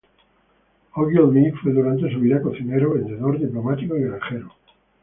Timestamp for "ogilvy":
0.95-1.51